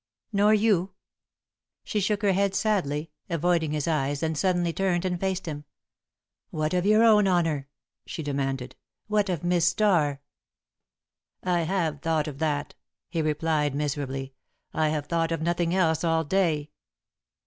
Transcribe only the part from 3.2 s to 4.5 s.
avoiding his eyes, then